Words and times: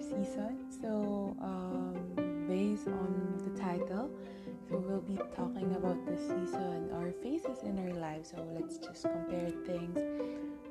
season. 0.00 0.70
So, 0.70 1.34
um, 1.42 1.94
based 2.46 2.88
on 2.88 3.10
the 3.44 3.52
title, 3.58 4.10
so 4.68 4.78
we'll 4.78 5.04
be 5.04 5.18
talking 5.34 5.74
about 5.76 5.98
the 6.06 6.16
season 6.16 6.90
or 6.92 7.12
phases 7.22 7.62
in 7.62 7.78
our 7.78 7.94
lives. 7.94 8.30
So, 8.30 8.46
let's 8.58 8.78
just 8.78 9.02
compare 9.02 9.50
things. 9.66 9.98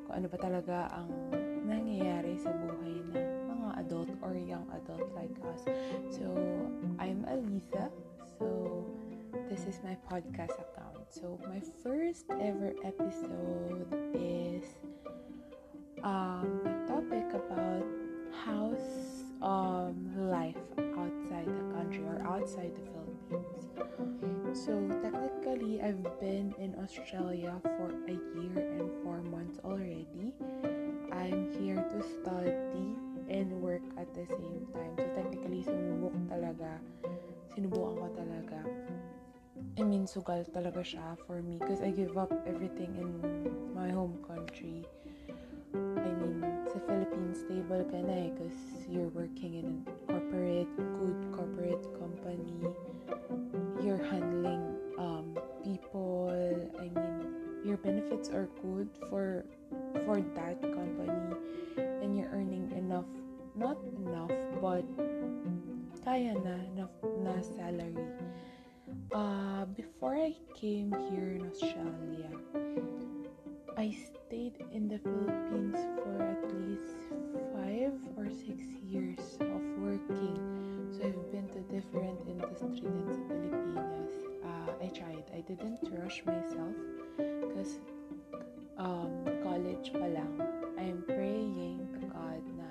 Kung 0.07 0.23
ano 0.23 0.27
ba 0.31 0.37
talaga 0.39 0.77
ang 0.95 1.09
nangyayari 1.67 2.39
sa 2.39 2.55
buhay 2.55 3.03
ng 3.11 3.57
mga 3.59 3.71
adult 3.83 4.11
or 4.23 4.33
young 4.37 4.65
adult 4.71 5.11
like 5.13 5.35
us. 5.51 5.67
So, 6.09 6.25
I'm 6.97 7.27
Alisa. 7.27 7.91
So, 8.39 8.85
this 9.49 9.67
is 9.67 9.83
my 9.83 9.97
podcast 10.07 10.55
account. 10.55 11.11
So, 11.11 11.39
my 11.47 11.59
first 11.83 12.29
ever 12.39 12.71
episode 12.85 13.87
is 14.15 14.63
um, 16.03 16.61
a 16.63 16.87
topic 16.87 17.27
about 17.33 18.06
house 18.45 19.23
um, 19.41 19.95
life 20.15 20.57
outside 20.97 21.45
the 21.45 21.65
country 21.73 22.03
or 22.03 22.21
outside 22.25 22.71
the 22.75 22.85
Philippines. 22.91 24.65
So 24.65 24.73
technically, 25.01 25.81
I've 25.81 26.01
been 26.19 26.53
in 26.57 26.75
Australia 26.81 27.59
for 27.63 27.93
a 28.07 28.15
year 28.37 28.57
and 28.57 28.89
four 29.03 29.21
months 29.21 29.59
already. 29.63 30.33
I'm 31.11 31.51
here 31.59 31.77
to 31.77 31.99
study 32.01 32.97
and 33.29 33.51
work 33.61 33.83
at 33.97 34.13
the 34.13 34.25
same 34.25 34.67
time. 34.73 34.93
So 34.97 35.05
technically, 35.15 35.61
sumubok 35.63 36.15
talaga. 36.31 36.81
Sinubukan 37.53 37.93
ko 38.01 38.07
talaga. 38.17 38.59
I 39.77 39.83
mean, 39.85 40.09
sugal 40.09 40.41
talaga 40.49 40.81
siya 40.81 41.13
for 41.29 41.41
me 41.45 41.61
because 41.61 41.85
I 41.85 41.93
give 41.93 42.17
up 42.17 42.33
everything 42.49 42.97
in 42.97 43.09
my 43.77 43.93
home 43.93 44.17
country 44.25 44.81
sa 47.33 47.43
Philippines, 47.43 47.43
stable 47.43 47.83
ka 47.91 47.99
na 47.99 48.13
eh 48.13 48.29
because 48.31 48.59
you're 48.87 49.11
working 49.11 49.59
in 49.59 49.83
a 49.83 49.91
corporate, 50.07 50.71
good 50.77 51.19
corporate 51.35 51.83
company. 51.99 52.55
You're 53.83 53.99
handling 53.99 54.63
um, 54.97 55.35
people. 55.63 56.31
I 56.79 56.87
mean, 56.87 57.17
your 57.65 57.77
benefits 57.77 58.29
are 58.29 58.47
good 58.61 58.87
for 59.09 59.43
for 60.05 60.21
that 60.35 60.61
company 60.61 61.35
and 61.75 62.15
you're 62.15 62.31
earning 62.31 62.71
enough, 62.77 63.09
not 63.55 63.77
enough, 63.99 64.31
but 64.61 64.85
kaya 66.03 66.33
na, 66.39 66.55
enough 66.71 66.95
na 67.23 67.35
salary. 67.43 68.07
Uh, 69.11 69.65
before 69.75 70.15
I 70.15 70.35
came 70.55 70.95
here 71.11 71.35
in 71.35 71.47
Australia, 71.47 72.31
I 73.77 73.93
stayed 73.93 74.57
in 74.73 74.87
the 74.89 74.97
Philippines 74.97 75.77
for 76.01 76.17
at 76.17 76.41
least 76.65 76.97
five 77.53 77.93
or 78.17 78.25
six 78.27 78.65
years 78.81 79.37
of 79.39 79.61
working. 79.77 80.33
So 80.97 81.05
I've 81.05 81.31
been 81.31 81.47
to 81.53 81.61
different 81.69 82.17
industries 82.25 82.81
in 82.81 83.05
the 83.05 83.21
Pilipinas. 83.29 84.13
Uh, 84.41 84.83
I 84.83 84.87
tried. 84.89 85.29
I 85.29 85.41
didn't 85.41 85.77
rush 85.93 86.25
myself 86.25 86.73
because 87.17 87.77
um, 88.81 89.21
college 89.45 89.93
pa 89.93 90.09
lang. 90.09 90.41
I'm 90.81 91.05
praying 91.05 91.85
to 92.01 92.05
God 92.09 92.41
na 92.57 92.69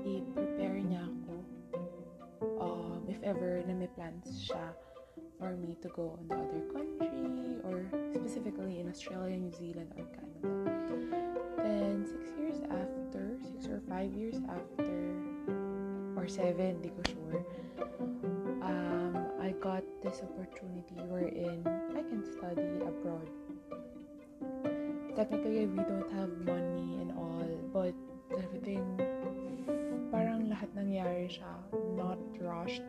i-prepare 0.00 0.80
niya 0.80 1.04
ako 1.12 1.34
um, 2.56 3.04
if 3.04 3.20
ever 3.20 3.60
na 3.68 3.76
may 3.76 3.92
plans 3.92 4.32
siya 4.48 4.72
for 5.38 5.56
me 5.56 5.76
to 5.82 5.88
go 5.88 6.16
on 6.18 6.28
the 6.28 6.34
other 6.34 6.62
country 6.72 7.58
or 7.64 7.86
specifically 8.14 8.80
in 8.80 8.88
Australia, 8.88 9.36
New 9.36 9.52
Zealand, 9.52 9.90
or 9.96 10.04
Canada. 10.14 10.50
Then, 11.58 12.06
six 12.06 12.30
years 12.38 12.60
after, 12.70 13.36
six 13.42 13.66
or 13.66 13.80
five 13.88 14.12
years 14.12 14.36
after, 14.48 14.94
or 16.16 16.28
seven, 16.28 16.80
di 16.82 16.90
ko 16.92 17.02
sure, 17.08 17.38
um, 18.62 19.16
I 19.40 19.52
got 19.60 19.82
this 20.02 20.22
opportunity 20.22 20.96
wherein 21.08 21.64
I 21.96 22.02
can 22.04 22.22
study 22.24 22.80
abroad. 22.84 23.28
Technically, 25.16 25.66
we 25.66 25.82
don't 25.84 26.10
have 26.12 26.30
money 26.42 26.98
and 27.00 27.12
all, 27.16 27.48
but 27.72 27.94
everything, 28.36 28.82
parang 30.10 30.50
lahat 30.50 30.68
nangyari 30.74 31.30
siya, 31.30 31.54
not 31.94 32.18
rushed, 32.42 32.86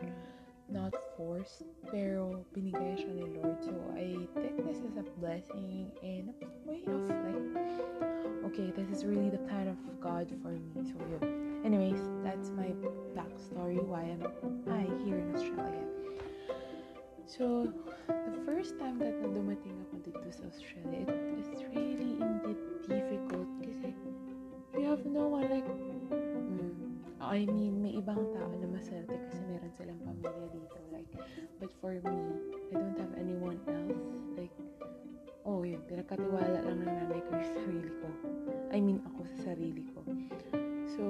not 0.68 0.92
forced, 1.16 1.64
pero 1.88 2.44
binigay 2.52 3.00
siya 3.00 3.12
ni 3.16 3.24
Lord. 3.40 3.58
So, 3.64 3.72
I 3.96 4.28
take 4.36 4.56
this 4.68 4.84
as 4.84 5.00
a 5.00 5.04
blessing 5.18 5.88
and 6.04 6.36
a 6.44 6.48
way 6.68 6.84
of 6.84 7.08
like, 7.08 7.48
okay, 8.52 8.68
this 8.76 8.88
is 8.92 9.04
really 9.08 9.32
the 9.32 9.40
plan 9.48 9.72
of 9.72 9.80
God 9.98 10.28
for 10.44 10.52
me. 10.52 10.84
So, 10.84 11.00
yun. 11.08 11.64
Anyways, 11.64 11.98
that's 12.22 12.52
my 12.52 12.70
backstory, 13.16 13.80
why 13.82 14.06
I 14.06 14.14
am 14.14 14.22
I 14.70 14.84
here 15.02 15.18
in 15.18 15.34
Australia. 15.34 15.86
So, 17.26 17.72
the 18.06 18.40
first 18.46 18.78
time 18.78 19.02
that 19.02 19.18
na 19.18 19.26
dumating 19.26 19.74
ako 19.88 19.98
dito 19.98 20.28
sa 20.30 20.46
Australia, 20.46 21.10
it 21.10 21.48
is 21.50 21.66
really 21.74 22.22
indeed 22.22 22.60
difficult 22.86 23.50
kasi 23.58 23.90
you 24.78 24.86
have 24.86 25.02
no 25.02 25.26
one 25.26 25.50
like, 25.50 25.66
mm, 25.66 27.02
I 27.18 27.42
mean, 27.50 27.82
may 27.82 27.98
ibang 27.98 28.30
tao 28.30 28.46
na 28.54 28.70
maswerte 28.70 29.18
kasi 29.26 29.45
for 31.86 32.10
me, 32.10 32.18
I 32.74 32.78
don't 32.82 32.98
have 32.98 33.14
anyone 33.14 33.60
else. 33.70 34.02
Like, 34.34 34.50
oh, 35.46 35.62
yun, 35.62 35.78
pinagkatiwala 35.86 36.66
lang 36.66 36.82
ng 36.82 36.90
nanay 36.90 37.22
ko 37.22 37.30
yung 37.30 37.52
sarili 37.54 37.90
ko. 38.02 38.08
I 38.74 38.78
mean, 38.82 38.98
ako 39.06 39.22
sa 39.22 39.54
sarili 39.54 39.86
ko. 39.94 40.02
So, 40.98 41.04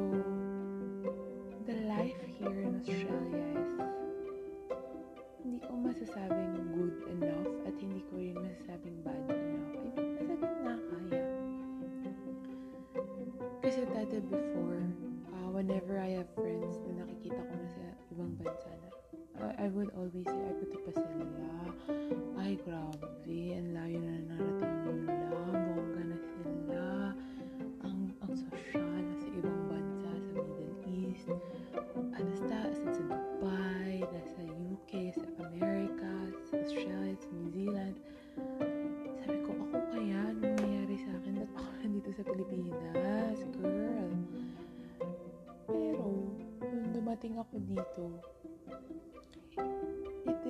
the 1.65 1.81
life 1.89 2.21
here 2.29 2.61
in 2.61 2.77
Australia 2.77 3.47
is 3.57 3.73
hindi 5.41 5.65
ko 5.65 5.73
masasabing 5.81 6.53
good 6.77 6.97
enough 7.09 7.49
at 7.65 7.75
hindi 7.81 8.05
ko 8.13 8.21
rin 8.21 8.37
masasabing 8.37 9.01
bad 9.01 9.23
enough. 9.33 9.73
I 9.73 9.81
mean, 9.81 10.13
nasa 10.13 10.35
gitna 10.37 10.75
kaya. 10.77 11.25
Kasi 13.65 13.81
dati 13.97 14.21
before, 14.29 14.85
uh, 15.33 15.49
whenever 15.57 15.97
I 15.97 16.21
have 16.21 16.29
friends 16.37 16.77
na 16.85 17.01
nakikita 17.01 17.41
ko 17.41 17.53
na 17.57 17.69
sa 17.73 17.85
ibang 18.13 18.37
bansa 18.37 18.69
na, 18.77 18.96
I, 19.37 19.65
I 19.65 19.69
would 19.69 19.93
always 19.93 20.25
say, 20.25 20.33
ay, 20.33 20.55
buti 20.57 20.79
pa 20.81 20.93
sila. 20.97 21.49
Ay, 22.41 22.57
grabe, 22.65 23.37
ang 23.53 23.69
layo 23.77 23.99
na 24.01 24.15
narating 24.33 24.77
nila. 25.05 25.29
Bongga 25.53 26.03
na 26.09 26.19
sila. 26.25 26.85
Ang, 27.85 28.01
ang 28.25 28.33
sosyal 28.33 29.05
sa 29.21 29.29
ibang 29.37 29.61
bansa, 29.69 30.09
sa 30.09 30.41
Middle 30.41 30.77
East. 30.89 31.29
At 32.17 32.25
basta, 32.25 32.59
sa 32.73 32.89
Dubai, 32.97 34.01
sa 34.09 34.41
UK, 34.41 34.93
sa 35.13 35.29
America, 35.53 36.13
sa 36.49 36.55
Australia, 36.57 37.17
sa 37.21 37.29
New 37.37 37.51
Zealand. 37.53 37.97
Sabi 39.21 39.39
ko, 39.45 39.51
ako 39.53 39.77
kaya, 39.93 40.21
ano 40.33 40.45
nangyayari 40.49 40.97
sa 40.97 41.13
akin? 41.13 41.45
Ba't 41.45 41.53
ako 41.61 41.71
nandito 41.85 42.09
sa 42.17 42.23
Pilipinas? 42.25 43.39
Girl. 43.61 44.13
Pero, 45.69 46.05
nung 46.73 46.93
dumating 46.97 47.37
ako 47.37 47.55
dito, 47.69 48.05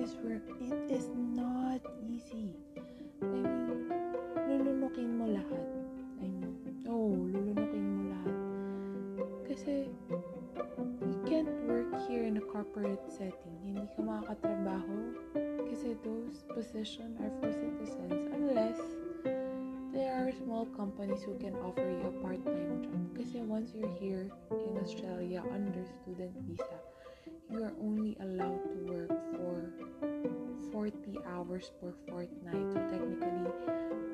it 0.07 0.13
is 0.13 0.23
work. 0.23 0.47
It 0.61 0.91
is 0.91 1.09
not 1.35 1.81
easy. 2.07 2.55
I 3.21 3.25
mean, 3.27 3.91
lulunukin 4.47 5.19
mo 5.19 5.27
lahat. 5.35 5.67
I 6.23 6.31
mean, 6.31 6.47
oh, 6.87 7.11
lulunukin 7.11 7.83
mo 7.83 8.01
lahat. 8.15 8.37
Kasi, 9.51 9.91
you 11.03 11.17
can't 11.27 11.51
work 11.67 11.91
here 12.07 12.23
in 12.23 12.39
a 12.39 12.45
corporate 12.47 13.03
setting. 13.11 13.59
Hindi 13.67 13.83
ka 13.99 14.01
makakatrabaho. 14.07 14.95
Kasi 15.67 15.99
those 15.99 16.39
positions 16.55 17.19
are 17.19 17.33
for 17.43 17.51
citizens 17.51 18.31
unless 18.31 18.79
there 19.91 20.15
are 20.15 20.31
small 20.39 20.71
companies 20.71 21.19
who 21.27 21.35
can 21.35 21.51
offer 21.59 21.83
you 21.83 22.07
a 22.07 22.13
part-time 22.23 22.79
job. 22.79 23.03
Kasi 23.11 23.43
once 23.43 23.75
you're 23.75 23.91
here 23.99 24.31
in 24.55 24.73
Australia 24.79 25.43
under 25.51 25.83
student 25.99 26.31
visa, 26.47 26.79
you 27.49 27.63
are 27.63 27.73
only 27.81 28.17
allowed 28.19 28.63
to 28.71 28.77
work 28.91 29.13
for 29.35 29.71
40 30.71 30.93
hours 31.25 31.71
per 31.79 31.93
fortnight. 32.07 32.71
So 32.73 32.79
technically, 32.91 33.47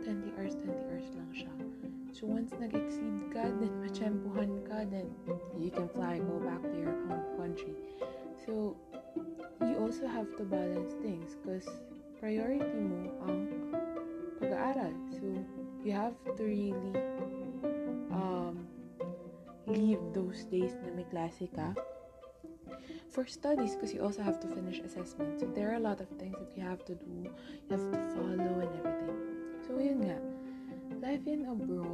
20 0.03 0.33
hours, 0.38 0.53
20 0.56 0.69
hours 0.69 1.07
lang 1.18 1.31
siya. 1.33 1.53
So 2.13 2.30
once 2.30 2.53
nag-exceed 2.53 3.33
ka, 3.33 3.50
then 3.59 3.74
matsyempohan 3.81 4.69
ka, 4.69 4.85
then 4.85 5.09
you 5.57 5.71
can 5.74 5.89
fly, 5.89 6.21
go 6.21 6.38
back 6.45 6.62
to 6.62 6.75
your 6.77 6.94
home 7.09 7.25
country. 7.38 7.74
So, 8.45 8.77
you 9.62 9.75
also 9.79 10.06
have 10.06 10.27
to 10.38 10.44
balance 10.44 10.94
things 11.01 11.33
because 11.39 11.65
priority 12.19 12.79
mo 12.79 13.07
ang 13.25 13.39
pag-aaral. 14.38 14.94
So, 15.15 15.25
you 15.81 15.95
have 15.95 16.13
to 16.38 16.44
really 16.44 16.94
um, 18.12 18.68
leave 19.65 20.03
those 20.13 20.44
days 20.51 20.75
na 20.83 20.91
may 20.94 21.07
klase 21.07 21.47
ka 21.56 21.71
for 23.13 23.27
studies 23.27 23.75
because 23.75 23.94
you 23.94 24.01
also 24.01 24.24
have 24.24 24.39
to 24.39 24.48
finish 24.48 24.80
assessment. 24.80 25.39
So, 25.39 25.45
there 25.45 25.69
are 25.71 25.75
a 25.75 25.80
lot 25.80 26.01
of 26.01 26.10
things 26.18 26.36
that 26.39 26.51
you 26.57 26.63
have 26.63 26.83
to 26.86 26.95
do, 26.95 27.06
you 27.24 27.31
have 27.69 27.92
to 27.92 27.98
follow 28.15 28.57
and 28.65 28.71
everything. 28.80 29.18
So, 29.68 29.77
yun 29.77 30.01
nga. 30.01 30.18
Life 31.00 31.27
in 31.27 31.45
abroad 31.45 31.93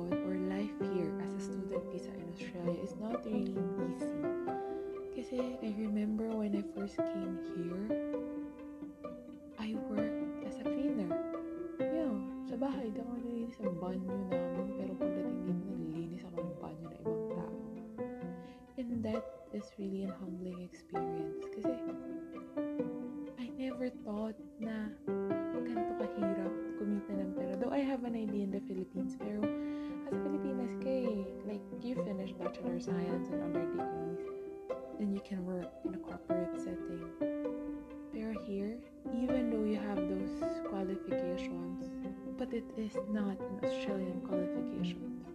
those 40.38 40.62
qualifications, 40.68 41.90
but 42.38 42.54
it 42.54 42.66
is 42.78 42.96
not 43.10 43.38
an 43.40 43.60
Australian 43.64 44.22
qualification. 44.22 45.26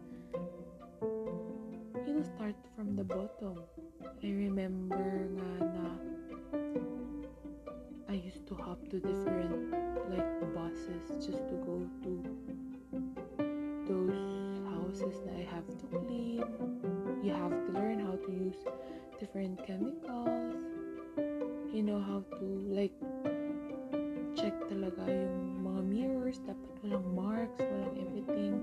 You'll 2.07 2.25
start 2.25 2.55
from 2.77 2.95
the 2.97 3.05
bottom. 3.05 3.63
I 4.23 4.29
remember 4.31 5.29
nga 5.35 5.51
na 5.75 5.87
I 8.09 8.15
used 8.15 8.47
to 8.47 8.55
hop 8.55 8.79
to 8.91 9.01
different 9.01 9.75
like 10.15 10.33
buses 10.55 11.05
just 11.19 11.43
to 11.51 11.57
go 11.67 11.83
to 12.05 12.13
those 13.91 14.63
houses 14.71 15.21
that 15.27 15.35
I 15.35 15.47
have 15.51 15.67
to 15.67 15.87
clean. 15.91 16.45
You 17.23 17.33
have 17.35 17.51
to 17.51 17.71
learn 17.75 17.99
how 17.99 18.15
to 18.15 18.31
use 18.31 18.63
different 19.19 19.59
chemicals. 19.67 20.55
You 21.75 21.83
know 21.83 22.01
how 22.01 22.23
to 22.39 22.45
like 22.71 22.95
check 24.35 24.55
talaga 24.67 25.03
yung 25.07 25.63
mga 25.63 25.81
mirrors. 25.87 26.39
Dapat 26.43 26.73
walang 26.83 27.07
marks, 27.15 27.63
walang 27.63 27.97
everything. 27.99 28.55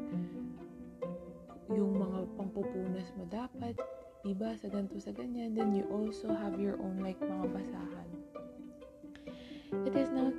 Yung 1.71 1.95
mga 1.95 2.19
pangpupunas 2.35 3.09
mo 3.15 3.23
dapat 3.31 3.79
iba 4.27 4.53
sa 4.59 4.68
ganito 4.68 5.00
sa 5.00 5.15
ganyan. 5.15 5.56
Then 5.56 5.73
you 5.73 5.88
also 5.89 6.29
have 6.35 6.59
your 6.59 6.77
own 6.77 7.00
like 7.00 7.18
mga 7.23 7.47
basahan. 7.50 8.09
It 9.88 9.95
is 9.95 10.12
not 10.12 10.35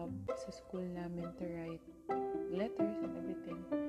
job 0.00 0.32
sa 0.32 0.48
school 0.48 0.80
namin 0.96 1.28
to 1.36 1.44
write 1.44 1.84
letters 2.48 2.96
and 3.04 3.12
everything. 3.20 3.79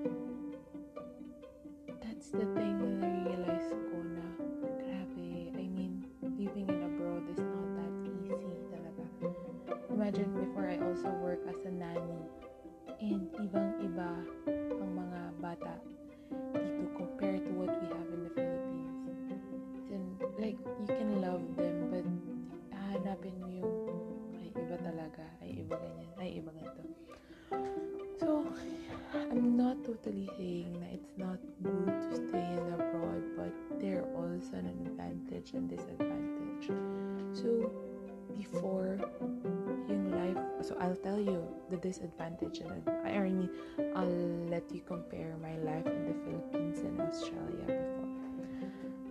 Disadvantage 41.81 42.60
and 42.60 42.88
I 43.06 43.19
mean, 43.19 43.50
I'll 43.95 44.07
let 44.50 44.72
you 44.72 44.81
compare 44.81 45.36
my 45.42 45.56
life 45.57 45.86
in 45.86 46.06
the 46.06 46.16
Philippines 46.24 46.80
and 46.80 47.00
Australia 47.01 47.66
before. 47.66 48.07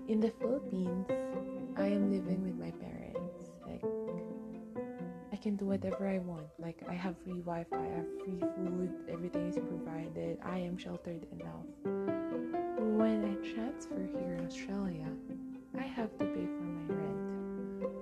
In 0.08 0.20
the 0.20 0.31
Philippines, 0.40 1.06
I 1.76 1.87
am 1.87 2.11
living 2.11 2.43
with 2.43 2.58
my 2.58 2.72
parents. 2.72 3.50
Like, 3.67 3.84
I 5.32 5.37
can 5.37 5.56
do 5.56 5.67
whatever 5.67 6.08
I 6.08 6.19
want. 6.19 6.46
Like, 6.58 6.82
I 6.88 6.94
have 6.94 7.17
free 7.22 7.40
Wi 7.40 7.64
Fi, 7.70 7.76
I 7.76 7.96
have 7.96 8.06
free 8.25 8.40
food, 8.40 8.90
everything 9.08 9.49
is 9.49 9.56
provided, 9.56 10.38
I 10.44 10.58
am 10.58 10.76
sheltered 10.76 11.26
enough. 11.32 11.66
When 12.78 13.25
I 13.25 13.34
transfer 13.55 14.08
here 14.19 14.37
in 14.37 14.46
Australia, 14.46 15.06
I 15.78 15.82
have 15.82 16.11
to 16.19 16.25
pay 16.25 16.46
for 16.46 16.64
my 16.64 16.94
rent, 16.94 17.93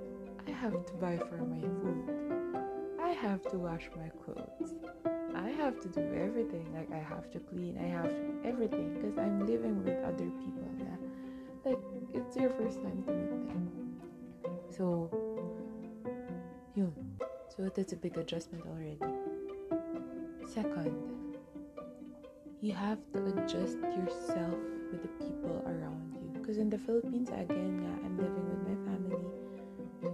I 0.46 0.50
have 0.52 0.86
to 0.86 0.92
buy 0.94 1.18
for 1.18 1.36
my 1.36 1.60
food, 1.60 2.27
I 3.08 3.12
have 3.12 3.42
to 3.50 3.56
wash 3.56 3.88
my 3.96 4.10
clothes, 4.22 4.74
I 5.34 5.48
have 5.48 5.80
to 5.80 5.88
do 5.88 6.00
everything. 6.14 6.68
Like, 6.74 6.92
I 6.92 6.98
have 6.98 7.30
to 7.30 7.40
clean, 7.40 7.78
I 7.78 7.88
have 7.88 8.10
to 8.10 8.34
everything 8.44 8.92
because 8.94 9.16
I'm 9.16 9.46
living 9.46 9.82
with 9.82 9.96
other 10.04 10.28
people. 10.42 10.68
Na, 10.76 10.94
like, 11.64 11.78
it's 12.12 12.36
your 12.36 12.50
first 12.50 12.82
time 12.82 13.02
to 13.06 13.12
meet 13.12 13.48
them. 13.48 13.98
So, 14.76 15.10
yun. 16.74 16.92
So 17.56 17.70
that's 17.74 17.94
a 17.94 17.96
big 17.96 18.18
adjustment 18.18 18.64
already. 18.66 18.98
Second, 20.46 20.94
you 22.60 22.74
have 22.74 22.98
to 23.14 23.24
adjust 23.26 23.78
yourself 23.78 24.54
with 24.92 25.02
the 25.02 25.24
people 25.24 25.62
around 25.66 26.14
you. 26.20 26.40
Because 26.40 26.58
in 26.58 26.68
the 26.68 26.78
Philippines, 26.78 27.30
again, 27.30 27.80
yeah, 27.82 28.06
I'm 28.06 28.16
living 28.18 28.46
with 28.50 28.62
my 28.68 28.74
family. 28.74 28.87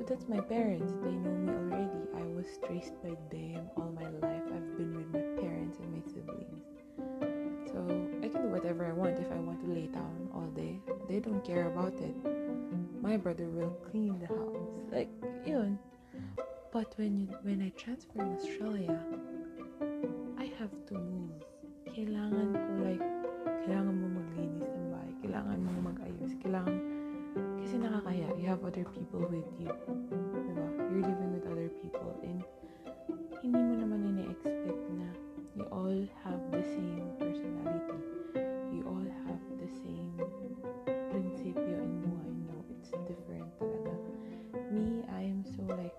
So 0.04 0.12
that's 0.12 0.28
my 0.28 0.40
parents. 0.40 0.92
They 1.02 1.12
know 1.12 1.32
me 1.32 1.48
already. 1.48 2.04
I 2.14 2.24
was 2.36 2.44
raised 2.68 2.92
by 3.02 3.16
them 3.32 3.70
all 3.74 3.90
my 3.96 4.10
life. 4.20 4.42
I've 4.52 4.76
been 4.76 4.92
with 4.92 5.08
my 5.08 5.24
parents 5.40 5.78
and 5.80 5.96
my 5.96 6.02
siblings. 6.04 6.60
So 7.72 7.80
I 8.20 8.28
can 8.28 8.42
do 8.42 8.48
whatever 8.48 8.84
I 8.84 8.92
want. 8.92 9.18
If 9.18 9.32
I 9.32 9.40
want 9.40 9.64
to 9.64 9.66
lay 9.72 9.86
down 9.86 10.28
all 10.34 10.48
day, 10.52 10.78
they 11.08 11.20
don't 11.20 11.42
care 11.42 11.68
about 11.68 11.94
it. 11.94 12.14
My 13.00 13.16
brother 13.16 13.48
will 13.48 13.70
clean 13.90 14.18
the 14.18 14.26
house. 14.26 14.68
Like, 14.92 15.08
yun. 15.46 15.78
But 16.70 16.92
when 16.98 17.16
you 17.16 17.28
when 17.40 17.62
I 17.62 17.70
transfer 17.70 18.20
in 18.20 18.36
Australia, 18.36 19.00
I 20.36 20.52
have 20.60 20.74
to 20.92 21.00
move. 21.00 21.32
Kailangan 21.88 22.52
ko 22.52 22.70
like 22.84 23.04
kailangan 23.64 23.94
mo 23.96 24.20
maglinis 24.20 24.68
ng 24.68 24.86
bahay, 24.92 25.12
kailangan 25.24 25.58
mo 25.64 25.70
mag-ayos, 25.88 26.36
kailangan 26.44 26.93
kasi 27.74 27.90
nakakaya. 27.90 28.30
You 28.38 28.46
have 28.46 28.62
other 28.62 28.86
people 28.94 29.26
with 29.26 29.50
you. 29.58 29.66
Diba? 29.66 30.66
You're 30.78 31.02
living 31.02 31.30
with 31.34 31.46
other 31.50 31.66
people 31.82 32.14
and 32.22 32.38
hindi 33.42 33.58
mo 33.58 33.74
naman 33.82 34.14
ini-expect 34.14 34.78
na 34.94 35.10
you 35.58 35.66
all 35.74 35.98
have 36.22 36.38
the 36.54 36.62
same 36.62 37.02
personality. 37.18 37.98
You 38.70 38.86
all 38.86 39.02
have 39.26 39.42
the 39.58 39.66
same 39.82 40.14
prinsipyo 40.86 41.82
in 41.82 41.98
buhay. 41.98 42.30
No, 42.46 42.62
it's 42.70 42.94
different 43.10 43.50
talaga. 43.58 43.90
Me, 44.70 45.02
I 45.10 45.26
am 45.26 45.42
so 45.42 45.66
like 45.66 45.98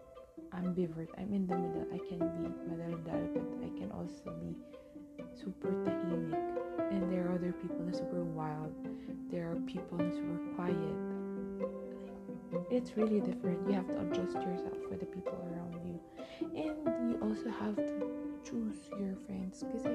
ambivert. 0.55 1.12
I'm 1.20 1.36
in 1.36 1.44
the 1.44 1.60
middle. 1.60 1.91
I 1.91 2.00
can 2.08 2.24
be 2.24 2.55
madaldal, 2.72 3.36
but 3.36 3.51
I 3.67 3.70
can 3.75 3.91
also 3.91 4.32
be 4.39 4.55
super 5.36 5.75
tahimik. 5.84 6.39
And 6.88 7.12
there 7.12 7.27
are 7.27 7.36
other 7.36 7.51
people 7.51 7.84
na 7.84 7.91
super 7.91 8.24
wild. 8.24 8.72
There 9.27 9.51
are 9.51 9.60
people 9.67 10.00
na 10.00 10.08
super 10.15 10.39
quiet. 10.55 11.14
It's 12.69 12.98
really 12.98 13.19
different. 13.19 13.67
You 13.67 13.75
have 13.75 13.88
to 13.88 14.00
adjust 14.01 14.36
yourself 14.36 14.77
with 14.89 15.00
the 15.00 15.05
people 15.05 15.38
around 15.53 15.79
you. 15.86 16.00
And 16.41 17.12
you 17.12 17.19
also 17.22 17.50
have 17.50 17.75
to 17.75 18.10
choose 18.43 18.89
your 19.00 19.15
friends. 19.25 19.63
Because 19.63 19.86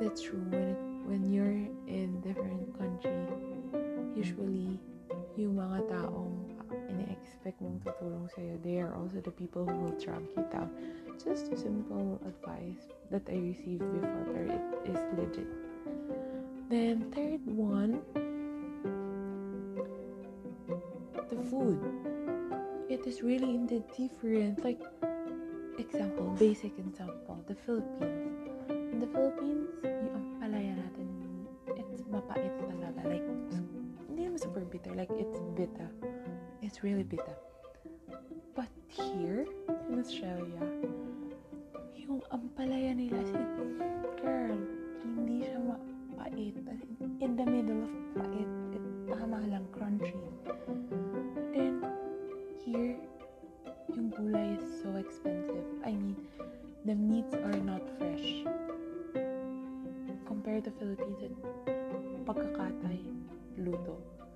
that's 0.00 0.22
true. 0.22 0.44
When, 0.48 0.62
it, 0.62 0.78
when 1.04 1.32
you're 1.32 1.66
in 1.86 2.20
different 2.20 2.78
country, 2.78 3.12
usually 4.14 4.78
yung 5.36 5.56
mga 5.56 5.88
taong 5.90 6.34
um, 6.70 6.90
ina-expect 6.90 7.58
mong 7.64 7.80
tutulong 7.82 8.28
sa'yo, 8.36 8.54
they 8.62 8.78
are 8.78 8.94
also 8.94 9.18
the 9.24 9.32
people 9.32 9.66
who 9.66 9.76
will 9.84 9.96
drag 9.98 10.22
you 10.36 10.44
down. 10.52 10.70
Just 11.18 11.52
a 11.52 11.56
simple 11.56 12.20
advice 12.24 12.88
that 13.10 13.26
I 13.28 13.36
received 13.36 13.84
before, 13.84 14.26
but 14.32 14.48
it 14.48 14.64
is 14.88 15.00
legit. 15.18 15.50
Then, 16.70 17.10
third 17.10 17.42
one, 17.44 18.00
food. 21.42 21.80
It 22.90 23.06
is 23.06 23.22
really 23.22 23.54
indeed 23.54 23.84
different. 23.96 24.64
Like, 24.64 24.82
example, 25.78 26.34
basic 26.38 26.76
example, 26.78 27.38
the 27.46 27.54
Philippines. 27.54 28.48
In 28.68 28.98
the 29.00 29.08
Philippines, 29.08 29.70
yung 29.84 30.36
palaya 30.42 30.74
natin, 30.76 31.06
it's 31.78 32.04
mapait 32.10 32.52
talaga. 32.66 33.00
Like, 33.06 33.26
hindi 34.10 34.20
naman 34.26 34.40
super 34.42 34.66
bitter. 34.66 34.92
Like, 34.92 35.10
it's 35.14 35.38
bitter. 35.56 35.88
It's 36.60 36.82
really 36.82 37.06
bitter. 37.06 37.38
But 38.52 38.68
here, 38.90 39.46
in 39.88 40.02
Australia, 40.02 40.60
yung 41.94 42.20
ampalaya 42.34 42.92
nila, 42.92 43.22
as 43.22 43.30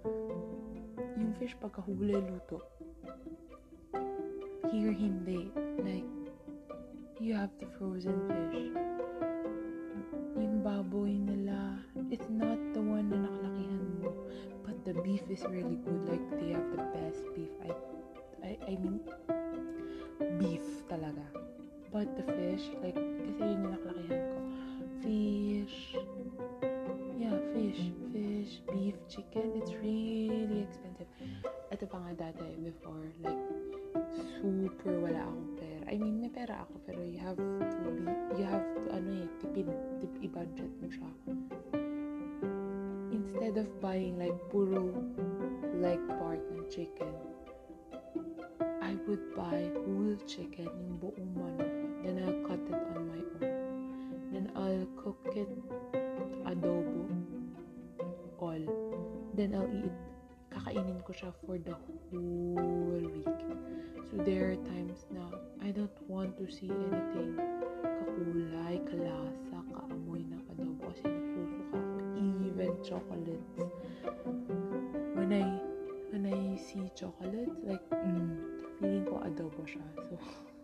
Yung 0.05 1.33
fish 1.41 1.57
pagkahuli, 1.57 2.13
luto. 2.13 2.61
Here, 4.69 4.93
hindi. 4.93 5.49
Like, 5.81 6.05
you 7.17 7.33
have 7.33 7.49
the 7.57 7.69
frozen 7.81 8.21
fish. 8.29 8.69
Yung 10.37 10.61
baboy 10.61 11.17
nila, 11.17 11.81
it's 12.13 12.29
not 12.29 12.61
the 12.77 12.83
one 12.85 13.09
na 13.09 13.25
nakalakihan 13.25 13.85
mo. 14.05 14.13
But 14.61 14.77
the 14.85 14.93
beef 15.01 15.25
is 15.33 15.41
really 15.49 15.81
good. 15.81 16.05
Like, 16.05 16.25
they 16.37 16.53
have 16.53 16.69
the 16.69 16.85
best 16.93 17.25
beef. 17.33 17.53
I, 17.65 17.73
I, 18.45 18.51
I 18.69 18.73
mean, 18.77 19.01
beef 20.37 20.85
talaga. 20.93 21.25
But 21.89 22.13
the 22.19 22.27
fish, 22.29 22.69
like, 22.85 22.99
kasi 22.99 23.41
yun 23.41 23.65
yung 23.65 23.73
nakalakihan 23.73 24.25
ko. 24.29 24.39
Fish, 25.01 25.97
yeah, 27.17 27.39
fish, 27.55 27.95
fish, 28.45 28.61
beef, 28.73 28.95
chicken, 29.09 29.53
it's 29.57 29.73
really 29.81 30.61
expensive. 30.69 31.09
Ito 31.73 31.89
pa 31.89 31.97
nga 32.05 32.29
dati, 32.29 32.45
before, 32.61 33.09
like, 33.25 33.41
super 34.37 35.01
wala 35.01 35.25
akong 35.25 35.49
pera. 35.57 35.85
I 35.89 35.97
mean, 35.97 36.21
may 36.21 36.29
pera 36.29 36.69
ako, 36.69 36.77
pero 36.85 37.01
you 37.01 37.17
have 37.17 37.41
to 37.41 37.89
be, 37.97 38.05
you 38.37 38.45
have 38.45 38.67
to, 38.85 38.89
ano 38.93 39.25
eh, 39.25 39.29
tipid, 39.41 39.69
tip, 39.97 40.13
i-budget 40.21 40.73
mo 40.77 40.89
siya. 40.93 41.11
Instead 43.17 43.57
of 43.57 43.69
buying, 43.81 44.21
like, 44.21 44.37
puro 44.53 44.93
leg 45.81 46.01
part 46.21 46.45
ng 46.53 46.69
chicken, 46.69 47.17
I 48.85 48.93
would 49.09 49.25
buy 49.33 49.73
whole 49.73 50.21
chicken, 50.29 50.69
yung 50.69 51.01
buong. 51.01 51.33
Then 52.05 52.21
I'll 52.21 52.45
cut 52.45 52.61
it 52.61 52.77
on 52.93 53.09
my 53.09 53.23
own. 53.41 53.57
Then 54.29 54.53
I'll 54.53 54.85
cook 55.01 55.25
it 55.33 55.49
adobo 56.45 57.14
all. 58.45 58.65
Then 59.33 59.57
I'll 59.57 59.73
eat. 59.73 59.97
Kakainin 60.53 61.01
ko 61.03 61.17
siya 61.17 61.33
for 61.43 61.57
the 61.57 61.73
whole 61.73 63.01
week. 63.01 63.41
So 64.13 64.21
there 64.21 64.53
are 64.53 64.61
times 64.69 65.09
na 65.09 65.33
I 65.65 65.73
don't 65.73 65.97
want 66.07 66.37
to 66.39 66.47
see 66.47 66.71
anything 66.71 67.41
kakulay, 68.15 68.79
kalasa, 68.87 69.59
kaamoy 69.75 70.23
ng 70.29 70.43
adobo 70.55 70.93
kasi 70.93 71.09
nasusuka 71.11 71.79
ako. 71.81 71.99
Even 72.47 72.71
chocolates. 72.87 73.59
When 75.19 75.31
I 75.35 75.45
when 76.15 76.25
I 76.31 76.55
see 76.61 76.87
chocolates, 76.95 77.59
like, 77.67 77.83
mm, 77.91 78.39
feeling 78.79 79.03
ko 79.09 79.19
adobo 79.27 79.67
siya. 79.67 79.83
So, 79.99 80.15
so 80.15 80.64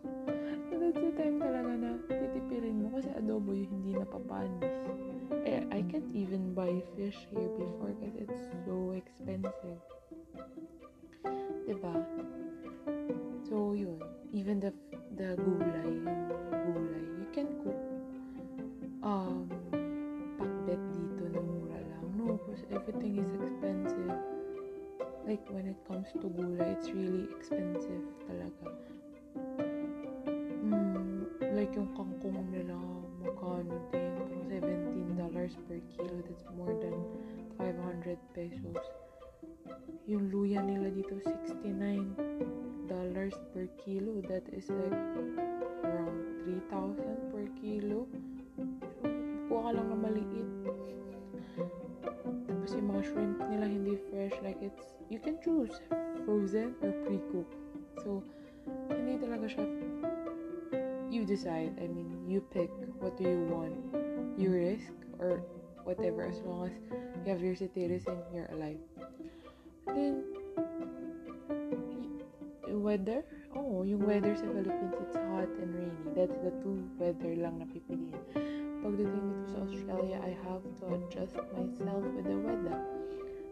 can't 6.01 6.15
even 6.15 6.53
buy 6.53 6.81
fish 6.95 7.17
here 7.29 7.49
before 7.57 7.93
because 7.99 8.29
it's 8.29 8.47
so 8.65 8.91
expensive. 8.91 9.79
Diba? 11.67 12.05
So, 13.49 13.73
yun. 13.73 14.01
Even 14.33 14.59
the 14.59 14.73
the 15.17 15.35
gulay, 15.35 15.91
gulay, 16.49 17.03
you 17.19 17.27
can 17.33 17.47
cook 17.61 17.79
um, 19.03 19.51
pakbet 20.39 20.79
dito 20.95 21.23
na 21.35 21.41
mura 21.43 21.79
lang. 21.83 22.05
No, 22.15 22.39
because 22.39 22.63
everything 22.71 23.19
is 23.19 23.29
expensive. 23.35 24.15
Like, 25.27 25.43
when 25.51 25.67
it 25.67 25.77
comes 25.85 26.07
to 26.15 26.31
gulay, 26.31 26.79
it's 26.79 26.89
really 26.95 27.27
expensive 27.35 28.07
talaga. 28.23 28.71
Mm, 30.63 31.27
like, 31.51 31.75
yung 31.75 31.91
kangkong 31.91 32.39
nila, 32.55 32.79
magkano 33.31 33.75
din? 33.91 34.11
Parang 34.19 34.43
$17 34.51 35.55
per 35.67 35.79
kilo. 35.95 36.15
That's 36.27 36.45
more 36.55 36.75
than 36.83 36.95
500 37.55 38.19
pesos. 38.35 38.83
Yung 40.09 40.27
luya 40.27 40.59
nila 40.59 40.91
dito, 40.91 41.15
$69 41.23 42.11
per 43.55 43.65
kilo. 43.79 44.19
That 44.27 44.43
is 44.51 44.67
like 44.67 44.99
around 45.87 46.19
3,000 46.43 47.31
per 47.31 47.47
kilo. 47.63 48.03
So, 48.99 49.07
kuha 49.47 49.71
ka 49.71 49.71
lang 49.79 49.87
na 49.87 49.97
maliit. 49.97 50.49
Tapos 52.51 52.71
yung 52.75 52.87
mga 52.91 53.03
shrimp 53.07 53.39
nila 53.47 53.65
hindi 53.71 53.95
fresh. 54.11 54.35
Like 54.43 54.59
it's, 54.59 54.99
you 55.07 55.23
can 55.23 55.39
choose 55.39 55.71
frozen 56.27 56.75
or 56.83 56.91
pre-cooked. 57.07 57.55
So, 58.03 58.19
hindi 58.91 59.17
talaga 59.17 59.47
siya, 59.47 59.65
you 61.11 61.25
decide. 61.25 61.75
I 61.77 61.87
mean, 61.91 62.23
you 62.27 62.39
pick 62.39 62.71
what 62.99 63.17
do 63.17 63.23
you 63.27 63.43
want. 63.51 63.75
You 64.39 64.49
risk 64.51 64.95
or 65.19 65.43
whatever 65.83 66.23
as 66.23 66.39
long 66.47 66.71
as 66.71 66.73
you 67.25 67.31
have 67.31 67.41
your 67.41 67.55
citizen, 67.55 68.17
you're 68.33 68.47
alive. 68.51 68.79
Then, 69.87 70.23
weather? 72.67 73.23
Oh, 73.55 73.83
yung 73.83 74.07
weather 74.07 74.33
sa 74.35 74.47
Philippines, 74.47 74.95
it's 75.03 75.15
hot 75.15 75.51
and 75.59 75.75
rainy. 75.75 76.07
That's 76.15 76.37
the 76.39 76.55
two 76.63 76.87
weather 76.95 77.35
lang 77.35 77.59
na 77.59 77.67
pipiliin. 77.67 78.15
Pagdating 78.81 79.11
dito 79.11 79.45
sa 79.51 79.59
Australia, 79.67 80.17
I 80.23 80.33
have 80.47 80.63
to 80.63 80.83
adjust 80.95 81.35
myself 81.53 82.03
with 82.15 82.25
the 82.25 82.39
weather. 82.39 82.79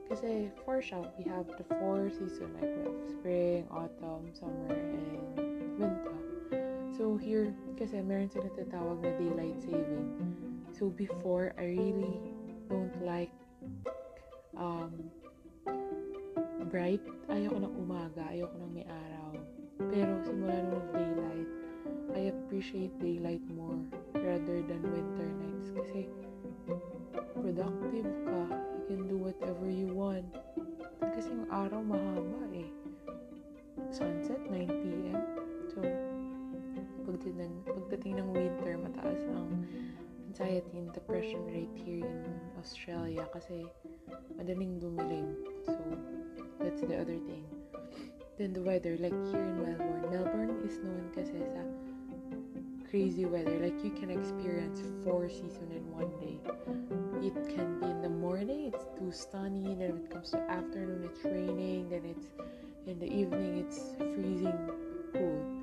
Kasi 0.10 0.50
for 0.66 0.82
siya, 0.82 1.06
we 1.20 1.28
have 1.30 1.46
the 1.60 1.68
four 1.78 2.10
season 2.10 2.50
like 2.58 2.72
we 2.72 2.82
have 2.88 3.00
spring, 3.12 3.62
autumn, 3.70 4.32
summer, 4.34 4.74
and 4.74 5.78
winter. 5.78 6.19
Here, 7.18 7.56
kasi 7.80 8.04
meron 8.04 8.30
sila 8.30 8.52
tatawag 8.54 9.02
na 9.02 9.16
daylight 9.18 9.58
saving. 9.64 10.10
So 10.76 10.94
before, 10.94 11.56
I 11.58 11.74
really 11.74 12.20
don't 12.70 12.94
like 13.02 13.34
um, 14.54 14.94
bright. 16.70 17.02
Ayoko 17.32 17.58
ng 17.64 17.74
umaga, 17.80 18.30
ayoko 18.30 18.54
ng 18.62 18.72
may 18.76 18.86
araw. 18.86 19.34
Pero 19.90 20.12
simula 20.22 20.60
nung 20.70 20.88
daylight, 20.94 21.50
I 22.14 22.22
appreciate 22.36 22.94
daylight 23.00 23.42
more 23.50 23.80
rather 24.14 24.62
than 24.62 24.82
winter 24.84 25.30
nights. 25.40 25.72
Kasi 25.74 26.12
productive 27.40 28.10
ka. 28.28 28.42
You 28.52 28.84
can 28.86 29.02
do 29.08 29.18
whatever 29.18 29.66
you 29.66 29.90
want. 29.96 30.28
Kasi 31.00 31.32
yung 31.32 31.50
araw 31.50 31.82
mahaba 31.82 32.44
eh. 32.54 32.70
Sunset, 33.90 34.40
9 34.52 34.68
p.m. 34.68 35.20
So, 35.72 35.80
pagdating, 37.20 37.54
pagdating 37.68 38.14
ng 38.24 38.30
winter, 38.32 38.80
mataas 38.80 39.20
ang 39.36 39.68
anxiety 40.32 40.72
and 40.80 40.88
depression 40.96 41.44
rate 41.52 41.76
here 41.76 42.08
in 42.08 42.40
Australia 42.56 43.28
kasi 43.36 43.68
madaling 44.40 44.80
dumilim. 44.80 45.36
So, 45.68 45.76
that's 46.64 46.80
the 46.80 46.96
other 46.96 47.20
thing. 47.28 47.44
Then 48.40 48.56
the 48.56 48.64
weather, 48.64 48.96
like 48.96 49.12
here 49.28 49.44
in 49.44 49.60
Melbourne. 49.60 50.08
Melbourne 50.08 50.64
is 50.64 50.80
known 50.80 51.12
kasi 51.12 51.44
sa 51.52 51.60
crazy 52.88 53.28
weather. 53.28 53.60
Like 53.60 53.76
you 53.84 53.92
can 53.92 54.08
experience 54.08 54.80
four 55.04 55.28
seasons 55.28 55.76
in 55.76 55.84
one 55.92 56.08
day. 56.24 56.40
It 57.20 57.36
can 57.52 57.84
be 57.84 57.92
in 57.92 58.00
the 58.02 58.08
morning, 58.08 58.72
it's 58.72 58.88
too 58.96 59.12
sunny. 59.12 59.76
Then 59.76 60.08
it 60.08 60.08
comes 60.08 60.32
to 60.32 60.40
afternoon, 60.48 61.04
it's 61.04 61.20
raining. 61.28 61.92
Then 61.92 62.16
it's 62.16 62.32
in 62.88 62.96
the 62.96 63.12
evening, 63.12 63.60
it's 63.60 63.92
freezing 64.00 64.56
cold. 65.12 65.59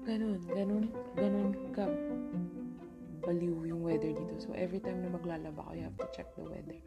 Ganun, 0.00 0.40
ganun, 0.48 0.84
ganun 1.14 1.50
ka 1.76 1.84
baliw 3.20 3.68
yung 3.68 3.84
weather 3.84 4.10
dito. 4.16 4.34
So, 4.40 4.56
every 4.56 4.80
time 4.80 5.04
na 5.04 5.12
maglalaba 5.12 5.60
ko, 5.60 5.76
you 5.76 5.84
have 5.84 5.98
to 6.00 6.08
check 6.16 6.32
the 6.34 6.44
weather. 6.48 6.80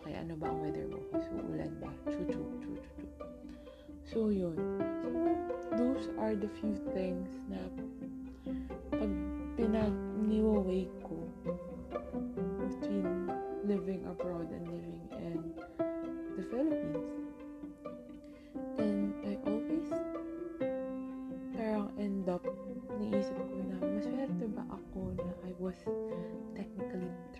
Okay, 0.00 0.16
ano 0.16 0.32
ba 0.40 0.48
ang 0.48 0.64
weather 0.64 0.88
mo? 0.88 0.98
So, 1.12 1.44
ulan 1.44 1.76
ba? 1.78 1.92
Chu-chu, 2.08 2.40
chu-chu-chu. 2.64 3.06
So, 4.08 4.32
yun. 4.32 4.56
So, 5.04 5.08
those 5.76 6.08
are 6.16 6.32
the 6.32 6.48
few 6.60 6.72
things 6.96 7.28
na 7.52 7.60
pag 8.96 9.12
pinag-niwaway 9.60 10.88
ko 11.04 11.20
between 12.58 13.28
living 13.68 14.02
abroad 14.08 14.48
and 14.50 14.64
living 14.66 15.04
in 15.20 15.36
the 16.36 16.44
Philippines. 16.48 17.13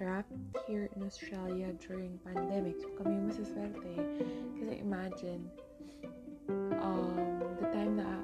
Trapped 0.05 0.33
here 0.69 0.91
in 0.97 1.03
Australia 1.03 1.73
during 1.81 2.21
pandemic. 2.21 2.77
So, 2.77 2.93
kami 3.01 3.25
masaswerte. 3.25 3.97
Kasi 4.61 4.73
imagine, 4.77 5.49
um, 6.77 7.41
the 7.57 7.73
time 7.73 7.97
na 7.97 8.21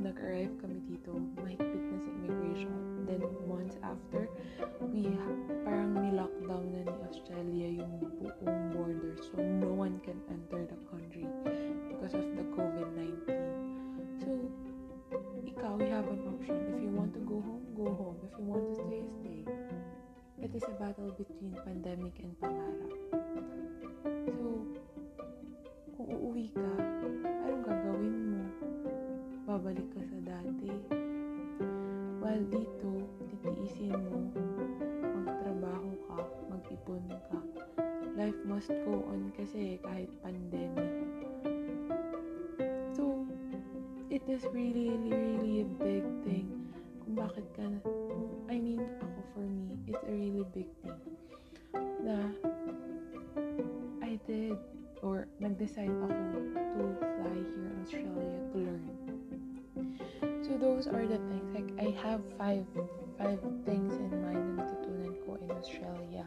nag-arrive 0.00 0.56
kami 0.64 0.80
dito, 0.88 1.12
mahigpit 1.36 1.84
na 1.84 1.98
sa 2.00 2.10
immigration. 2.24 3.04
Then, 3.04 3.20
months 3.44 3.76
after, 3.84 4.19
uuwi 26.40 26.56
ka, 26.56 26.72
anong 27.44 27.64
gagawin 27.68 28.16
mo? 28.32 28.44
Babalik 29.44 29.88
ka 29.92 30.00
sa 30.08 30.18
dati. 30.24 30.72
While 32.16 32.48
dito, 32.48 33.04
titiisin 33.28 33.92
mo, 33.92 34.24
magtrabaho 35.20 35.92
ka, 36.08 36.16
mag-ipon 36.48 37.04
ka. 37.28 37.40
Life 38.16 38.40
must 38.48 38.72
go 38.88 39.04
on 39.12 39.28
kasi 39.36 39.76
kahit 39.84 40.08
pandemic. 40.24 40.88
So, 42.96 43.28
it 44.08 44.24
is 44.24 44.40
really, 44.48 44.96
really 44.96 45.60
a 45.60 45.68
big 45.76 46.08
thing 46.24 46.48
kung 47.04 47.20
bakit 47.20 47.44
ka, 47.52 47.68
I 48.48 48.56
mean, 48.56 48.80
ako 48.80 49.20
for 49.36 49.44
me, 49.44 49.76
it's 49.84 50.00
a 50.08 50.12
really 50.16 50.48
big 50.56 50.72
thing 50.80 51.00
na 52.00 52.32
I 54.00 54.16
did 54.24 54.56
or 55.00 55.24
nag-decide 55.40 55.92
ako 55.92 56.29
have 62.10 62.26
five 62.36 62.66
five 63.18 63.38
things 63.62 63.94
in 63.94 64.10
mind 64.18 64.58
na 64.58 64.66
natutunan 64.66 65.14
ko 65.22 65.38
in 65.38 65.50
Australia. 65.54 66.26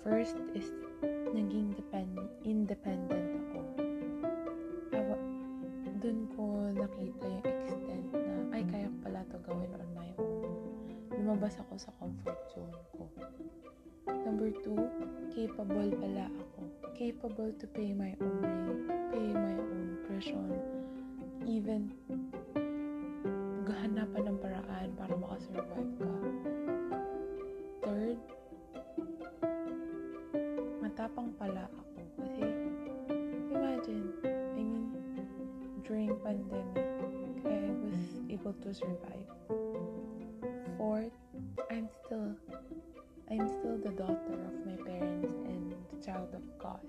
First 0.00 0.40
is 0.56 0.72
naging 1.36 1.76
depend 1.76 2.16
independent 2.48 3.36
ako. 3.44 3.60
Awa, 4.96 5.16
dun 6.00 6.24
ko 6.32 6.72
nakita 6.72 7.28
yung 7.28 7.44
extent 7.44 8.08
na 8.16 8.56
ay 8.56 8.64
kaya 8.64 8.88
ko 8.88 8.96
pala 9.04 9.20
to 9.28 9.36
gawin 9.44 9.68
on 9.76 9.90
my 9.92 10.10
own. 10.16 10.48
Lumabas 11.12 11.60
ako 11.60 11.76
sa 11.76 11.92
comfort 12.00 12.40
zone 12.56 12.72
ko. 12.96 13.04
Number 14.08 14.48
two, 14.64 14.80
capable 15.36 15.92
pala 15.92 16.32
ako. 16.40 16.60
Capable 16.96 17.52
to 17.60 17.66
pay 17.76 17.92
my 17.92 18.16
own 18.16 18.40
rent, 18.40 19.12
pay 19.12 19.28
my 19.28 19.54
own 19.60 20.00
tuition, 20.08 20.56
even 21.44 21.92
gahanapan 23.82 24.22
ng 24.30 24.38
paraan 24.38 24.88
para 24.94 25.10
makasurvive 25.18 25.90
ka. 25.98 26.10
Third, 27.82 28.18
matapang 30.78 31.34
pala 31.34 31.66
ako. 31.66 31.82
Kasi, 32.22 32.46
imagine, 33.50 34.06
I 34.22 34.62
mean, 34.62 34.86
during 35.82 36.14
pandemic, 36.22 36.86
I 37.42 37.74
was 37.82 38.22
able 38.30 38.54
to 38.62 38.70
survive. 38.70 39.26
Fourth, 40.78 41.18
I'm 41.66 41.90
still 42.06 42.38
I'm 43.34 43.50
still 43.50 43.82
the 43.82 43.90
daughter 43.98 44.38
of 44.46 44.54
my 44.62 44.78
parents 44.86 45.34
and 45.42 45.74
the 45.90 45.98
child 45.98 46.30
of 46.38 46.46
God. 46.62 46.86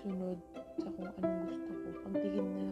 Masunod 0.00 0.40
sa 0.80 0.88
kung 0.96 1.12
anong 1.12 1.44
gusto 1.44 1.68
ko. 1.76 1.88
Pag 2.00 2.14
di 2.24 2.28
ko 2.32 2.40
na 2.40 2.64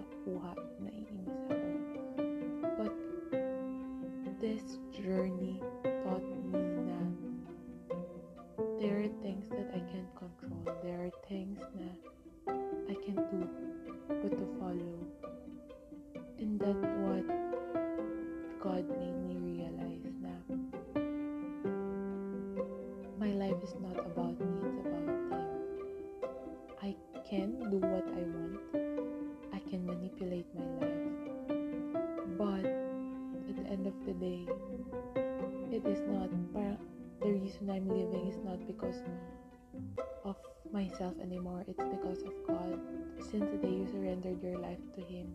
myself 40.78 41.14
anymore. 41.20 41.64
It's 41.66 41.82
because 41.90 42.22
of 42.22 42.34
God. 42.46 42.78
Since 43.18 43.50
the 43.50 43.58
day 43.58 43.74
you 43.82 43.86
surrendered 43.90 44.40
your 44.40 44.58
life 44.58 44.78
to 44.94 45.00
Him, 45.02 45.26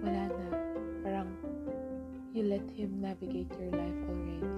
wala 0.00 0.32
na. 0.32 0.48
Parang 1.04 1.28
you 2.32 2.48
let 2.48 2.64
Him 2.72 3.04
navigate 3.04 3.52
your 3.60 3.68
life 3.68 4.00
already. 4.08 4.48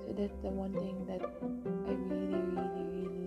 So 0.00 0.16
that's 0.16 0.38
the 0.40 0.48
one 0.48 0.72
thing 0.72 1.04
that 1.04 1.20
I 1.20 1.92
really, 2.08 2.40
really, 2.56 2.84
really 2.96 3.21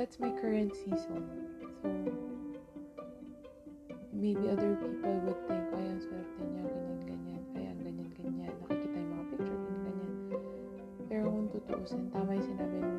that's 0.00 0.18
my 0.18 0.30
current 0.40 0.72
season. 0.74 1.28
So, 1.84 1.92
maybe 4.16 4.48
other 4.48 4.72
people 4.80 5.12
would 5.28 5.36
think, 5.44 5.60
ay, 5.76 5.84
ang 5.92 6.00
swerte 6.00 6.40
niya, 6.40 6.64
ganyan, 6.72 7.00
ganyan, 7.04 7.42
ay, 7.52 7.64
ang 7.68 7.80
ganyan, 7.84 8.08
ganyan, 8.16 8.48
nakikita 8.64 8.96
yung 8.96 9.12
mga 9.12 9.24
picture, 9.28 9.60
ganyan, 9.60 9.82
ganyan. 9.84 10.14
Pero 11.04 11.24
kung 11.28 11.52
tutuusin, 11.52 12.08
tama 12.16 12.32
yung 12.32 12.48
sinabi 12.48 12.76
ng 12.80 12.96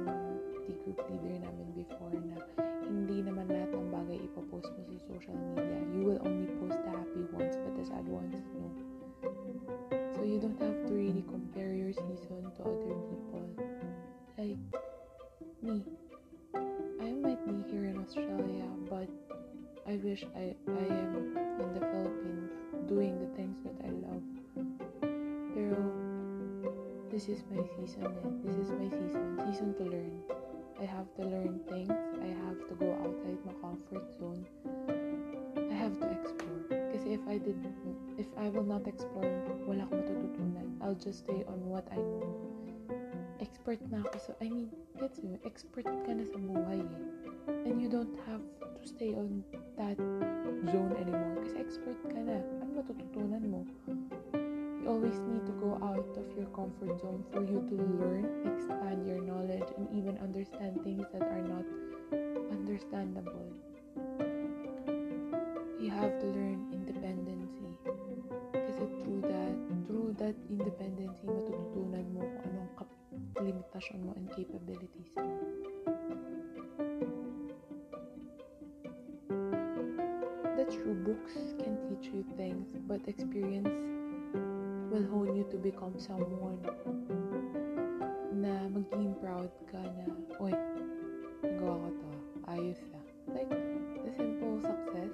T-group 0.61 1.01
leader 1.09 1.41
namin 1.41 1.67
before 1.73 2.13
na 2.21 2.37
hindi 2.85 3.17
naman 3.25 3.49
lahat 3.49 3.73
ng 3.73 3.89
bagay 3.89 4.17
ipopost 4.21 4.69
mo 4.69 4.81
sa 4.85 4.97
social 5.09 5.37
media. 5.57 5.81
You 5.97 6.01
will 6.05 6.21
only 6.21 6.53
post 6.61 6.77
the 6.85 6.91
happy 6.93 7.25
ones, 7.33 7.57
but 7.57 7.73
the 7.81 7.85
sad 7.89 8.05
ones, 8.05 8.37
no. 8.53 8.69
So 10.13 10.21
you 10.21 10.37
don't 10.37 10.61
have 10.61 10.85
to 10.85 10.93
really 10.93 11.25
compare 11.25 11.73
your 11.73 11.97
season 11.97 12.45
to 12.45 12.61
other 12.61 12.93
people. 13.09 13.41
Like, 14.37 14.61
me, 15.65 15.81
Australia, 18.11 18.67
but 18.89 19.07
I 19.87 19.95
wish 20.03 20.25
I, 20.35 20.51
I 20.67 20.83
am 20.91 21.31
in 21.63 21.69
the 21.71 21.79
Philippines 21.79 22.51
doing 22.83 23.15
the 23.15 23.31
things 23.39 23.55
that 23.63 23.71
I 23.87 23.91
love. 24.03 24.27
Pero, 25.55 25.79
this 27.07 27.31
is 27.31 27.39
my 27.47 27.63
season 27.79 28.11
eh. 28.11 28.29
This 28.43 28.59
is 28.59 28.67
my 28.75 28.91
season. 28.91 29.39
Season 29.47 29.71
to 29.79 29.83
learn. 29.87 30.19
I 30.75 30.83
have 30.83 31.07
to 31.15 31.23
learn 31.23 31.63
things. 31.71 31.87
I 32.19 32.35
have 32.51 32.59
to 32.67 32.75
go 32.75 32.91
outside 32.99 33.39
my 33.47 33.55
comfort 33.63 34.03
zone. 34.19 34.43
I 35.55 35.75
have 35.79 35.95
to 36.03 36.11
explore. 36.11 36.67
Kasi 36.67 37.15
if 37.15 37.23
I 37.31 37.39
did, 37.39 37.63
if 38.19 38.27
I 38.35 38.51
will 38.51 38.67
not 38.67 38.91
explore, 38.91 39.31
wala 39.63 39.87
akong 39.87 40.03
matututunan. 40.03 40.67
I'll 40.83 40.99
just 40.99 41.23
stay 41.23 41.47
on 41.47 41.63
what 41.63 41.87
I 41.87 42.03
know. 42.03 42.27
Expert 43.39 43.79
na 43.87 44.03
ako 44.03 44.19
sa, 44.19 44.31
I 44.43 44.51
mean, 44.51 44.67
gets 44.99 45.23
mo, 45.23 45.39
expert 45.47 45.87
ka 45.87 46.11
na 46.11 46.27
sa 46.27 46.35
buhay 46.35 46.83
eh. 46.83 47.20
And 47.47 47.81
you 47.81 47.89
don't 47.89 48.13
have 48.27 48.41
to 48.59 48.87
stay 48.87 49.13
on 49.13 49.43
that 49.77 49.97
zone 50.69 50.93
anymore. 50.97 51.41
Kasi 51.45 51.55
expert 51.61 51.97
ka 52.05 52.19
na. 52.21 52.41
Ano 52.61 52.81
matututunan 52.81 53.43
mo? 53.49 53.61
You 54.81 54.89
always 54.89 55.17
need 55.29 55.45
to 55.45 55.53
go 55.61 55.77
out 55.81 56.09
of 56.17 56.25
your 56.33 56.49
comfort 56.57 56.97
zone 56.97 57.21
for 57.29 57.45
you 57.45 57.61
to 57.69 57.75
learn, 58.01 58.25
expand 58.49 59.05
your 59.05 59.21
knowledge, 59.21 59.69
and 59.77 59.85
even 59.93 60.17
understand 60.17 60.81
things 60.81 61.05
that 61.13 61.21
are 61.21 61.45
not 61.45 61.65
understandable. 62.49 63.53
You 65.77 65.89
have 65.93 66.17
to 66.17 66.27
learn 66.33 66.65
independency. 66.73 67.69
Kasi 68.53 68.83
through 69.05 69.21
that, 69.29 69.53
through 69.85 70.17
that 70.17 70.37
independency, 70.49 71.29
matututunan 71.29 72.05
mo 72.17 72.21
kung 72.25 72.45
anong 72.49 72.71
limitasyon 73.41 73.99
mo 74.05 74.11
and 74.17 74.29
capabilities 74.33 75.13
mo. 75.17 75.29
Books 81.03 81.33
can 81.57 81.77
teach 81.89 82.13
you 82.13 82.23
things, 82.37 82.69
but 82.87 83.01
experience 83.07 83.69
will 84.91 85.07
hone 85.09 85.35
you 85.35 85.45
to 85.49 85.57
become 85.57 85.97
someone 85.97 86.61
na 88.31 88.69
magiging 88.69 89.17
proud 89.17 89.49
ka 89.69 89.81
na, 89.81 90.05
oy, 90.37 90.53
nagawa 91.41 91.89
ko 91.89 91.89
to, 91.97 92.09
ayos 92.53 92.81
ah. 92.93 93.03
Like, 93.33 93.49
the 93.49 94.11
simple 94.17 94.61
success. 94.61 95.13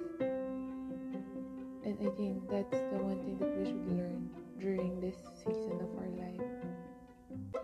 And 1.84 1.96
I 2.04 2.08
think 2.16 2.44
that's 2.52 2.80
the 2.92 2.98
one 3.00 3.20
thing 3.24 3.40
that 3.40 3.52
we 3.56 3.64
should 3.64 3.86
learn 3.88 4.28
during 4.60 5.00
this 5.00 5.16
season 5.40 5.80
of 5.80 5.90
our 5.96 6.12
life. 6.20 6.48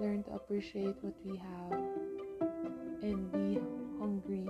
Learn 0.01 0.25
to 0.25 0.33
appreciate 0.33 0.97
what 1.05 1.17
we 1.25 1.37
have 1.37 1.81
and 3.05 3.29
be 3.33 3.61
hungry 4.01 4.49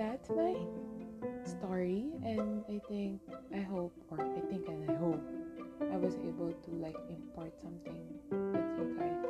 that's 0.00 0.30
my 0.30 0.56
story 1.44 2.06
and 2.24 2.64
I 2.70 2.80
think 2.88 3.20
I 3.54 3.60
hope 3.60 3.92
or 4.08 4.18
I 4.18 4.40
think 4.48 4.66
and 4.66 4.90
I 4.90 4.94
hope 4.94 5.20
I 5.92 5.96
was 5.98 6.14
able 6.24 6.54
to 6.54 6.70
like 6.70 6.96
impart 7.10 7.52
something 7.60 8.00
with 8.30 8.64
you 8.78 8.96
guys. 8.98 9.20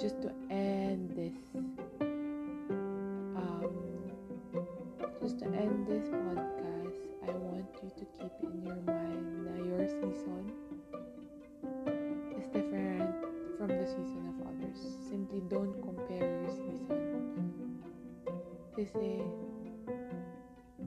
Just 0.00 0.22
to 0.22 0.30
end 0.50 1.10
this 1.18 1.34
um 3.34 3.74
just 5.20 5.40
to 5.40 5.46
end 5.46 5.84
this 5.88 6.06
podcast, 6.10 7.02
I 7.26 7.32
want 7.32 7.66
you 7.82 7.90
to 7.90 8.04
keep 8.20 8.34
in 8.40 8.62
your 8.62 8.76
mind 8.86 9.48
that 9.48 9.66
your 9.66 9.88
season 9.88 10.53
Kasi 18.84 19.24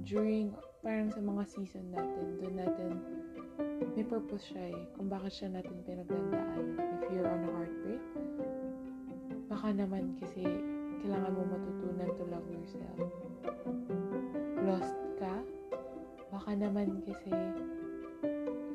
during, 0.06 0.54
parang 0.86 1.10
sa 1.10 1.18
mga 1.18 1.44
season 1.50 1.90
natin, 1.90 2.38
doon 2.38 2.56
natin, 2.62 2.92
may 3.98 4.06
purpose 4.06 4.54
siya 4.54 4.70
eh, 4.70 4.86
kung 4.94 5.10
bakit 5.10 5.34
siya 5.34 5.50
natin 5.50 5.82
pinagdandaan. 5.82 6.78
If 6.78 7.10
you're 7.10 7.26
on 7.26 7.42
a 7.42 7.50
heartbreak, 7.58 8.04
baka 9.50 9.74
naman 9.74 10.14
kasi 10.22 10.46
kailangan 11.02 11.34
mo 11.34 11.42
matutunan 11.50 12.10
to 12.14 12.24
love 12.30 12.46
yourself 12.54 13.10
lost 14.68 15.00
ka, 15.16 15.42
baka 16.30 16.52
naman 16.54 17.00
kasi 17.08 17.32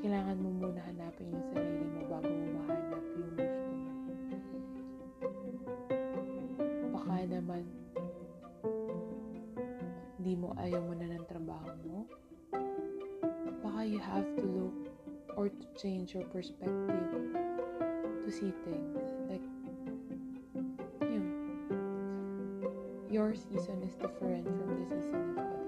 kailangan 0.00 0.40
mo 0.40 0.50
muna 0.56 0.80
hanapin 0.88 1.28
yung 1.28 1.46
sarili 1.52 1.84
mo 1.84 2.00
bago 2.10 2.26
mo 2.26 2.51
ayaw 10.60 10.80
mo 10.84 10.92
na 10.96 11.08
ng 11.08 11.24
trabaho 11.24 11.72
mo. 11.86 11.98
Baka 13.62 13.80
you 13.86 14.00
have 14.02 14.26
to 14.36 14.44
look 14.44 14.78
or 15.36 15.48
to 15.48 15.66
change 15.78 16.12
your 16.12 16.24
perspective 16.28 17.32
to 18.22 18.28
see 18.28 18.52
things. 18.64 19.06
Like, 19.30 19.44
yun. 21.08 21.26
Your 23.08 23.34
season 23.34 23.80
is 23.82 23.94
different 23.96 24.44
from 24.44 24.88
the 24.88 25.00
season 25.00 25.36
of 25.36 25.38
others. 25.38 25.61